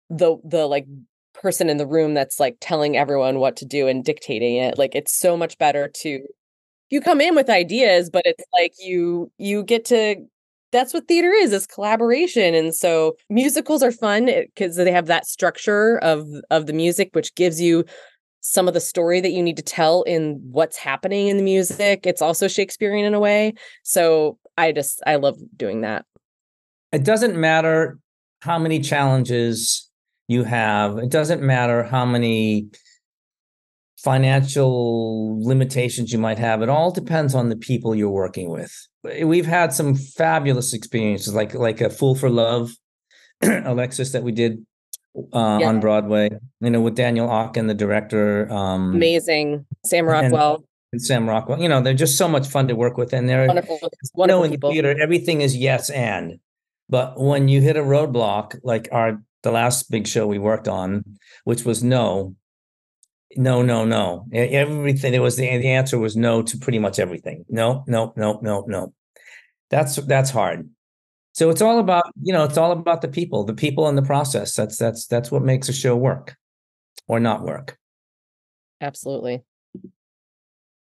[0.09, 0.85] the the like
[1.33, 4.77] person in the room that's like telling everyone what to do and dictating it.
[4.77, 6.21] Like it's so much better to
[6.89, 10.15] you come in with ideas, but it's like you you get to
[10.71, 15.05] that's what theater is is collaboration and so musicals are fun eh, because they have
[15.05, 17.85] that structure of of the music which gives you
[18.41, 22.05] some of the story that you need to tell in what's happening in the music.
[22.05, 23.55] It's also Shakespearean in a way.
[23.81, 26.05] So I just I love doing that.
[26.91, 27.97] It doesn't matter
[28.41, 29.89] how many challenges
[30.27, 30.97] you have.
[30.97, 32.69] It doesn't matter how many
[33.97, 36.61] financial limitations you might have.
[36.61, 38.71] It all depends on the people you're working with.
[39.23, 42.71] We've had some fabulous experiences like like a Fool for Love
[43.41, 44.65] Alexis that we did
[45.33, 45.67] uh, Yeah.
[45.69, 46.29] on Broadway.
[46.61, 49.65] You know, with Daniel Aukin, the director, um, Amazing.
[49.85, 50.63] Sam Rockwell.
[50.91, 51.61] and Sam Rockwell.
[51.61, 53.79] You know, they're just so much fun to work with, and they're Wonderful.
[53.81, 54.71] you know Wonderful in the people.
[54.71, 56.39] theater everything is yes and,
[56.89, 61.05] but when you hit a roadblock, like our the last big show we worked on,
[61.45, 62.35] which was no.
[63.37, 64.25] No, no, no.
[64.33, 67.45] Everything it was the, the answer was no to pretty much everything.
[67.47, 68.93] No, no, no, no, no.
[69.69, 70.69] That's that's hard.
[71.33, 74.01] So it's all about, you know, it's all about the people, the people and the
[74.01, 74.55] process.
[74.55, 76.35] That's that's that's what makes a show work
[77.07, 77.77] or not work.
[78.79, 79.43] Absolutely.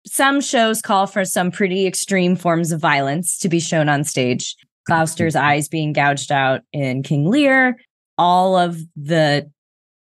[0.07, 4.57] Some shows call for some pretty extreme forms of violence to be shown on stage.
[4.87, 7.77] Gloucester's eyes being gouged out in King Lear,
[8.21, 9.51] all of the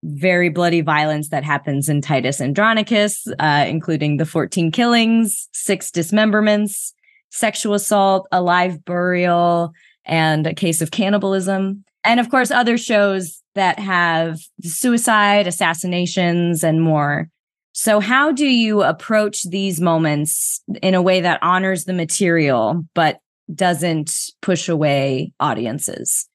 [0.04, 6.94] very bloody violence that happens in Titus Andronicus, uh, including the 14 killings, six dismemberments,
[7.30, 9.72] sexual assault, a live burial,
[10.04, 11.86] and a case of cannibalism.
[12.04, 17.30] And of course, other shows that have suicide, assassinations, and more.
[17.72, 23.20] So, how do you approach these moments in a way that honors the material but
[23.54, 26.29] doesn't push away audiences?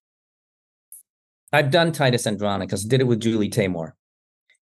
[1.55, 3.93] I've done Titus Andronicus, did it with Julie Taymor,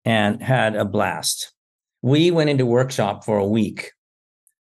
[0.06, 1.54] and had a blast.
[2.02, 3.92] We went into workshop for a week.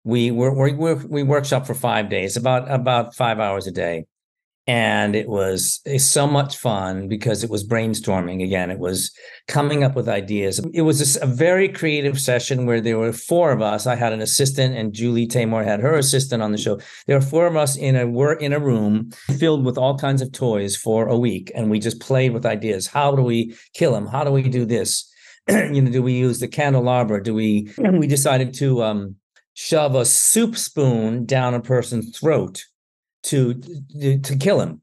[0.03, 4.05] We were we we, we workshop for five days, about about five hours a day,
[4.67, 8.43] and it was eh, so much fun because it was brainstorming.
[8.43, 9.11] Again, it was
[9.47, 10.59] coming up with ideas.
[10.73, 13.87] It was a very creative session where there were four of us.
[13.87, 16.79] I had an assistant, and Julie Taymor had her assistant on the show.
[17.05, 20.21] There were four of us in a work in a room filled with all kinds
[20.21, 22.87] of toys for a week, and we just played with ideas.
[22.87, 24.05] How do we kill him?
[24.05, 25.09] How do we do this?
[25.47, 27.23] you know, do we use the candelabra?
[27.23, 27.71] Do we?
[27.77, 29.15] And we decided to um,
[29.53, 32.65] shove a soup spoon down a person's throat
[33.27, 33.53] to
[33.99, 34.81] to, to kill him.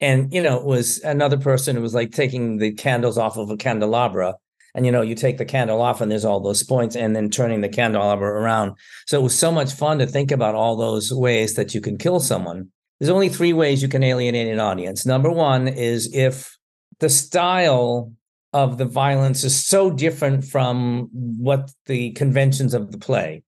[0.00, 3.50] And you know, it was another person who was like taking the candles off of
[3.50, 4.34] a candelabra.
[4.74, 7.28] And you know, you take the candle off, and there's all those points, and then
[7.28, 8.72] turning the candelabra around.
[9.06, 11.98] So it was so much fun to think about all those ways that you can
[11.98, 12.70] kill someone.
[12.98, 15.04] There's only three ways you can alienate an audience.
[15.04, 16.56] Number one is if
[17.00, 18.12] the style
[18.52, 23.42] of the violence is so different from what the conventions of the play.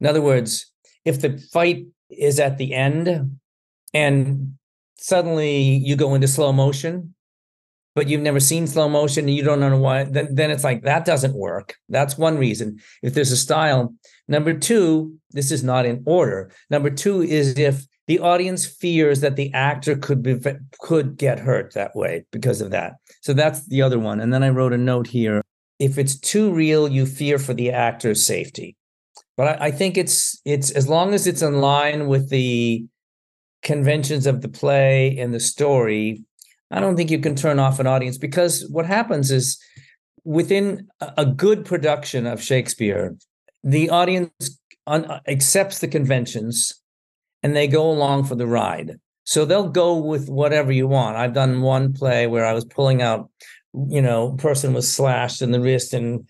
[0.00, 0.70] In other words,
[1.04, 3.38] if the fight is at the end
[3.94, 4.54] and
[4.96, 7.14] suddenly you go into slow motion,
[7.94, 10.82] but you've never seen slow motion and you don't know why, then, then it's like
[10.82, 11.76] that doesn't work.
[11.88, 12.80] That's one reason.
[13.02, 13.94] If there's a style.
[14.26, 16.50] Number two, this is not in order.
[16.70, 20.38] Number two is if the audience fears that the actor could be
[20.80, 22.94] could get hurt that way because of that.
[23.22, 24.20] So that's the other one.
[24.20, 25.42] And then I wrote a note here.
[25.78, 28.76] If it's too real, you fear for the actor's safety.
[29.36, 32.86] But I, I think it's it's as long as it's in line with the
[33.64, 36.22] conventions of the play and the story,
[36.70, 39.58] I don't think you can turn off an audience because what happens is
[40.24, 43.16] within a good production of Shakespeare,
[43.62, 46.74] the audience un- uh, accepts the conventions
[47.42, 48.98] and they go along for the ride.
[49.24, 51.16] So they'll go with whatever you want.
[51.16, 53.30] I've done one play where I was pulling out,
[53.88, 56.26] you know, person was slashed in the wrist and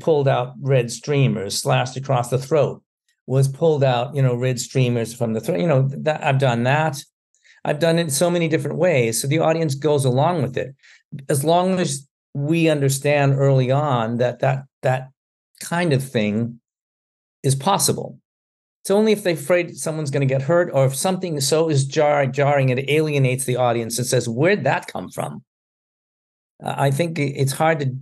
[0.00, 2.82] pulled out red streamers, slashed across the throat,
[3.26, 5.60] was pulled out, you know, red streamers from the throat.
[5.60, 7.02] You know, that I've done that.
[7.64, 9.20] I've done it so many different ways.
[9.20, 10.74] So the audience goes along with it.
[11.28, 15.08] As long as we understand early on that that that
[15.60, 16.60] kind of thing
[17.42, 18.18] is possible.
[18.82, 21.84] It's only if they're afraid someone's going to get hurt or if something so is
[21.84, 25.42] jar- jarring it alienates the audience and says, where'd that come from?
[26.62, 27.96] Uh, I think it's hard to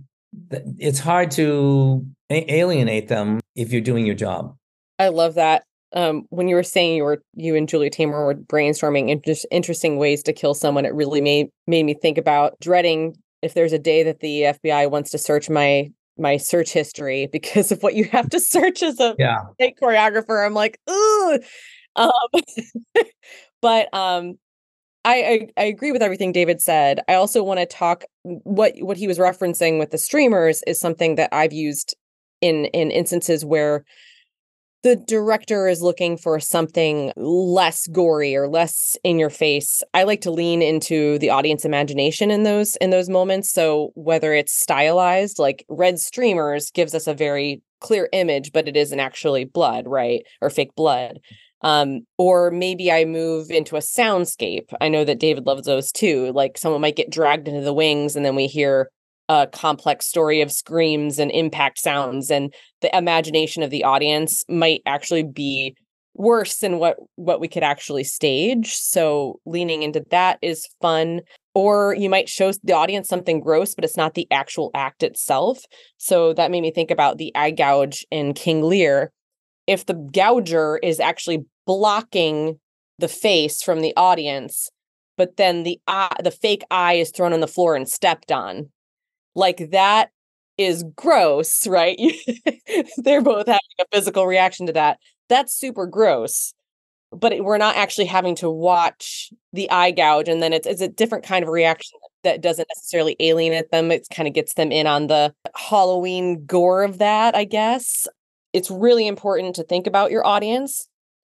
[0.77, 4.55] it's hard to alienate them if you're doing your job.
[4.99, 5.63] I love that.
[5.93, 9.45] Um, when you were saying you were you and Julie Taymor were brainstorming in just
[9.51, 13.73] interesting ways to kill someone, it really made made me think about dreading if there's
[13.73, 17.95] a day that the FBI wants to search my my search history because of what
[17.95, 19.39] you have to search as a Yeah.
[19.59, 20.45] fake choreographer.
[20.45, 21.39] I'm like, ooh.
[21.95, 22.11] Um,
[23.61, 24.37] but um,
[25.05, 26.99] I, I I agree with everything David said.
[27.07, 31.15] I also want to talk what what he was referencing with the streamers is something
[31.15, 31.95] that I've used
[32.41, 33.85] in in instances where
[34.85, 39.81] the director is looking for something less gory or less in your face.
[39.95, 43.51] I like to lean into the audience imagination in those in those moments.
[43.51, 48.77] So whether it's stylized like red streamers gives us a very clear image but it
[48.77, 50.21] isn't actually blood right?
[50.39, 51.19] Or fake blood.
[51.61, 54.71] Um or maybe i move into a soundscape.
[54.79, 56.31] I know that david loves those too.
[56.31, 58.91] Like someone might get dragged into the wings and then we hear
[59.29, 64.81] a complex story of screams and impact sounds and the imagination of the audience might
[64.85, 65.75] actually be
[66.13, 68.73] worse than what what we could actually stage.
[68.73, 71.21] So leaning into that is fun.
[71.53, 75.59] Or you might show the audience something gross but it's not the actual act itself.
[75.97, 79.11] So that made me think about the eye gouge in king lear.
[79.67, 82.59] If the gouger is actually blocking
[82.99, 84.69] the face from the audience
[85.17, 88.69] but then the eye the fake eye is thrown on the floor and stepped on
[89.35, 90.09] like that
[90.57, 91.99] is gross right?
[92.97, 94.99] They're both having a physical reaction to that.
[95.29, 96.53] That's super gross
[97.15, 100.81] but it, we're not actually having to watch the eye gouge and then it's, it's
[100.81, 103.91] a different kind of reaction that doesn't necessarily alienate them.
[103.91, 108.07] It kind of gets them in on the halloween gore of that i guess.
[108.53, 110.87] It's really important to think about your audience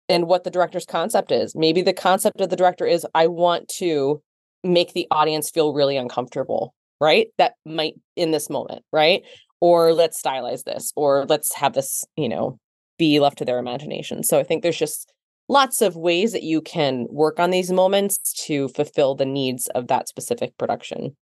[0.08, 1.56] and what the director's concept is.
[1.56, 4.22] Maybe the concept of the director is i want to
[4.64, 9.24] make the audience feel really uncomfortable right that might in this moment right
[9.62, 12.58] or let's stylize this or let's have this you know
[12.98, 15.12] be left to their imagination so i think there's just
[15.48, 19.88] lots of ways that you can work on these moments to fulfill the needs of
[19.88, 21.16] that specific production.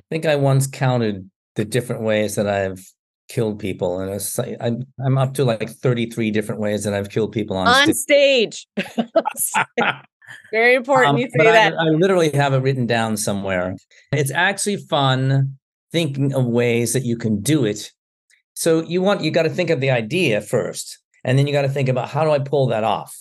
[0.00, 2.84] I think I once counted the different ways that I've
[3.28, 7.10] killed people, and it's like, I'm I'm up to like 33 different ways that I've
[7.10, 8.66] killed people on, on stage.
[10.52, 11.08] Very important.
[11.08, 11.74] Um, you say that.
[11.78, 13.76] I, I literally have it written down somewhere.
[14.12, 15.58] It's actually fun
[15.92, 17.92] thinking of ways that you can do it.
[18.54, 21.62] So you want you got to think of the idea first, and then you got
[21.62, 23.14] to think about how do I pull that off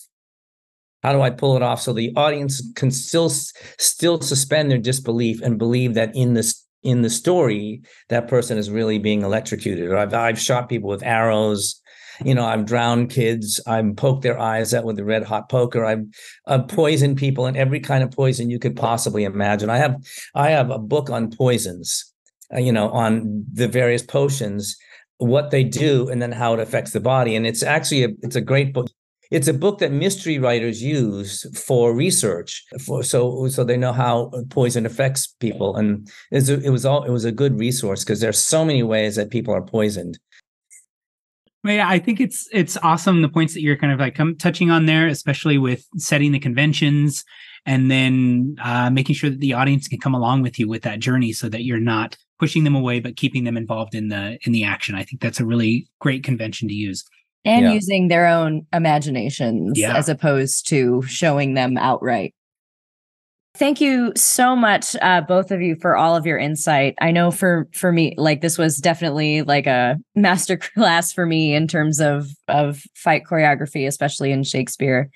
[1.03, 5.41] how do I pull it off so the audience can still still suspend their disbelief
[5.41, 9.89] and believe that in this in the story that person is really being electrocuted?
[9.89, 11.81] Or I've I've shot people with arrows.
[12.23, 13.59] You know, I've drowned kids.
[13.67, 15.85] I've poked their eyes out with a red hot poker.
[15.85, 16.05] I've,
[16.45, 19.69] I've poisoned people in every kind of poison you could possibly imagine.
[19.69, 19.95] I have
[20.35, 22.13] I have a book on poisons.
[22.53, 24.77] Uh, you know, on the various potions
[25.17, 28.35] what they do and then how it affects the body and it's actually a, it's
[28.35, 28.87] a great book
[29.31, 34.31] it's a book that mystery writers use for research, for so so they know how
[34.49, 38.63] poison affects people, and it was all it was a good resource because there's so
[38.63, 40.17] many ways that people are poisoned.
[41.67, 44.71] Yeah, I think it's it's awesome the points that you're kind of like come touching
[44.71, 47.23] on there, especially with setting the conventions
[47.65, 50.99] and then uh, making sure that the audience can come along with you with that
[50.99, 54.51] journey, so that you're not pushing them away but keeping them involved in the in
[54.51, 54.95] the action.
[54.95, 57.03] I think that's a really great convention to use
[57.47, 57.71] and yeah.
[57.71, 59.95] using their own imaginations yeah.
[59.95, 62.33] as opposed to showing them outright.
[63.57, 66.93] Thank you so much, uh, both of you, for all of your insight.
[67.01, 71.55] I know for for me, like this was definitely like a master class for me
[71.55, 75.09] in terms of of fight choreography, especially in Shakespeare.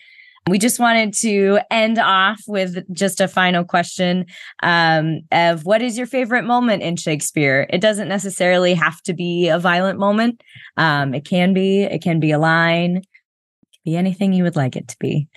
[0.49, 4.25] We just wanted to end off with just a final question
[4.63, 7.67] um, of what is your favorite moment in Shakespeare?
[7.69, 10.41] It doesn't necessarily have to be a violent moment.
[10.77, 11.83] Um, it can be.
[11.83, 12.97] It can be a line.
[12.97, 15.27] It can be anything you would like it to be.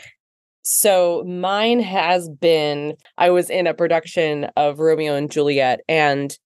[0.64, 6.36] So mine has been I was in a production of Romeo and Juliet and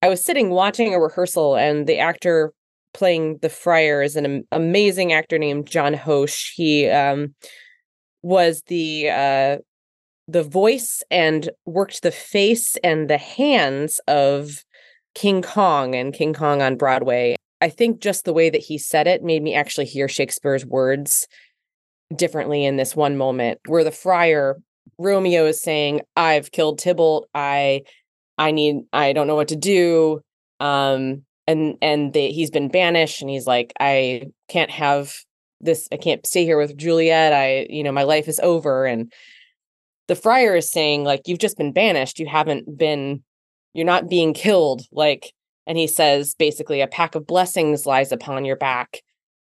[0.00, 2.52] I was sitting watching a rehearsal and the actor
[2.94, 6.52] playing the friar is an amazing actor named John Hoche.
[6.54, 7.34] He um
[8.22, 9.58] was the uh
[10.28, 14.64] the voice and worked the face and the hands of
[15.16, 17.34] King Kong and King Kong on Broadway.
[17.60, 21.26] I think just the way that he said it made me actually hear Shakespeare's words
[22.14, 24.56] differently in this one moment where the friar
[24.98, 27.28] Romeo is saying, I've killed Tybalt.
[27.34, 27.82] I
[28.38, 30.20] I need I don't know what to do.
[30.60, 35.12] Um and and they, he's been banished and he's like, I can't have
[35.60, 39.12] this i can't stay here with juliet i you know my life is over and
[40.08, 43.22] the friar is saying like you've just been banished you haven't been
[43.72, 45.32] you're not being killed like
[45.66, 49.00] and he says basically a pack of blessings lies upon your back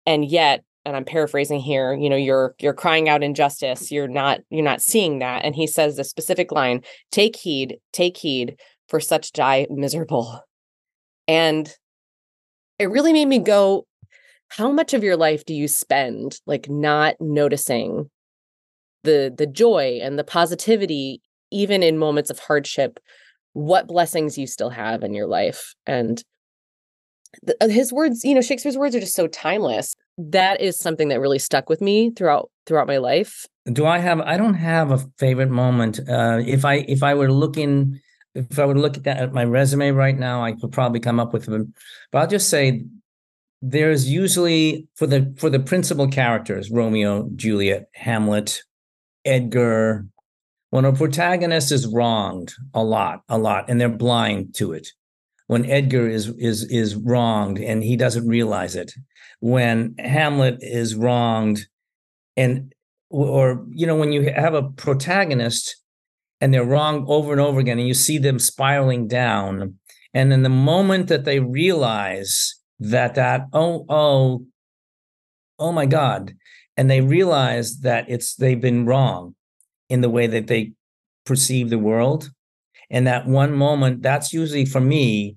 [0.05, 3.91] and yet and i'm paraphrasing here you know you're you're crying out injustice.
[3.91, 5.43] You're not you're not seeing that.
[5.43, 6.81] And he says the specific line
[7.11, 10.41] take heed take heed for such die miserable.
[11.27, 11.71] And
[12.79, 13.85] it really made me go
[14.49, 18.09] how much of your life do you spend like not noticing
[19.03, 21.21] the the joy and the positivity
[21.51, 22.99] even in moments of hardship?
[23.53, 25.73] What blessings you still have in your life?
[25.85, 26.23] And
[27.61, 29.95] his words you know shakespeare's words are just so timeless.
[30.17, 33.45] That is something that really stuck with me throughout throughout my life.
[33.71, 37.31] Do i have i don't have a favorite moment uh if i if i were
[37.31, 37.99] looking
[38.33, 41.01] if i were to look at that at my resume right now i could probably
[41.01, 41.73] come up with them
[42.11, 42.85] but i'll just say
[43.61, 48.63] there's usually for the for the principal characters romeo juliet hamlet
[49.25, 50.05] edgar
[50.69, 54.87] when a protagonist is wronged a lot a lot and they're blind to it
[55.47, 58.93] when edgar is is is wronged and he doesn't realize it.
[59.39, 61.67] When hamlet is wronged
[62.35, 62.73] and
[63.09, 65.77] or you know when you have a protagonist
[66.39, 69.75] and they're wrong over and over again and you see them spiraling down
[70.13, 74.45] and then the moment that they realize that that oh oh
[75.57, 76.33] oh my god
[76.75, 79.35] and they realize that it's they've been wrong
[79.89, 80.73] in the way that they
[81.25, 82.29] perceive the world
[82.89, 85.35] and that one moment that's usually for me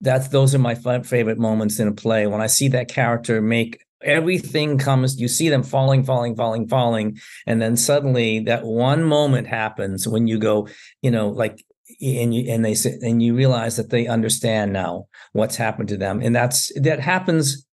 [0.00, 2.26] that's those are my favorite moments in a play.
[2.26, 7.18] When i see that character make everything comes you see them falling falling falling falling
[7.48, 10.68] and then suddenly that one moment happens when you go
[11.02, 11.64] you know like
[12.00, 15.96] and you and they say and you realize that they understand now what's happened to
[15.96, 16.20] them.
[16.22, 17.66] And that's that happens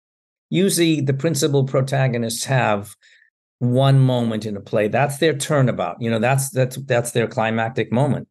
[0.49, 2.95] usually the principal protagonists have
[3.59, 4.87] one moment in a play.
[4.87, 5.97] That's their turnabout.
[5.99, 8.27] You know that's that's that's their climactic moment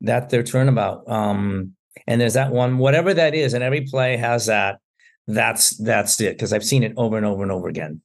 [0.00, 1.72] that's their turnabout um
[2.06, 4.78] and there's that one whatever that is and every play has that
[5.26, 8.00] that's that's it because I've seen it over and over and over again.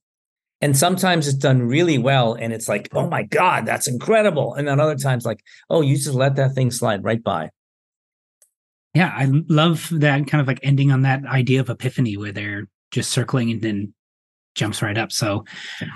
[0.61, 4.55] And sometimes it's done really well and it's like, oh my God, that's incredible.
[4.55, 7.49] And then other times, like, oh, you just let that thing slide right by.
[8.93, 12.67] Yeah, I love that kind of like ending on that idea of epiphany where they're
[12.91, 13.93] just circling and then
[14.55, 15.11] jumps right up.
[15.11, 15.45] So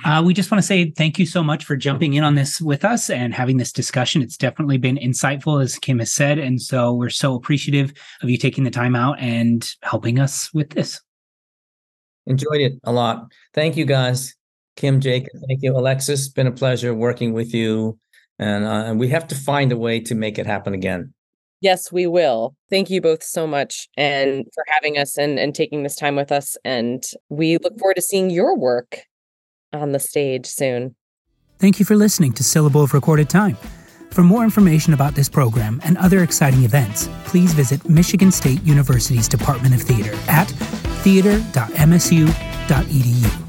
[0.05, 2.61] uh, we just want to say thank you so much for jumping in on this
[2.61, 4.21] with us and having this discussion.
[4.21, 6.39] It's definitely been insightful, as Kim has said.
[6.39, 10.69] And so we're so appreciative of you taking the time out and helping us with
[10.71, 11.01] this.
[12.25, 13.25] Enjoyed it a lot.
[13.53, 14.33] Thank you, guys.
[14.75, 15.75] Kim, Jake, thank you.
[15.75, 17.99] Alexis, been a pleasure working with you.
[18.39, 21.13] And, uh, and we have to find a way to make it happen again.
[21.63, 22.57] Yes, we will.
[22.69, 26.29] Thank you both so much and for having us and, and taking this time with
[26.29, 26.57] us.
[26.65, 29.03] And we look forward to seeing your work
[29.71, 30.95] on the stage soon.
[31.59, 33.55] Thank you for listening to Syllable of Recorded Time.
[34.11, 39.29] For more information about this program and other exciting events, please visit Michigan State University's
[39.29, 40.49] Department of Theater at
[41.03, 43.42] theater.msu.edu.